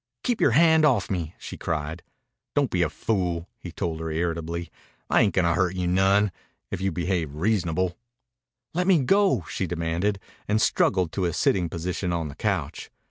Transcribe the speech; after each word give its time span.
"Keep 0.23 0.41
your 0.41 0.53
hand 0.57 0.83
off 0.83 1.11
me!" 1.11 1.35
she 1.37 1.57
cried. 1.57 2.01
"Don't 2.55 2.71
be 2.71 2.81
a 2.81 2.89
fool," 2.89 3.47
he 3.59 3.71
told 3.71 3.99
her 3.99 4.09
irritably. 4.09 4.71
"I 5.11 5.21
ain't 5.21 5.35
gonna 5.35 5.53
hurt 5.53 5.75
you 5.75 5.85
none 5.85 6.31
if 6.71 6.81
you 6.81 6.91
behave 6.91 7.35
reasonable:" 7.35 7.95
"Let 8.73 8.87
me 8.87 9.03
go," 9.03 9.45
she 9.47 9.67
demanded, 9.67 10.17
and 10.47 10.59
struggled 10.59 11.11
to 11.11 11.25
a 11.25 11.33
sitting 11.33 11.69
position 11.69 12.11
on 12.11 12.29
the 12.29 12.35
couch. 12.35 12.89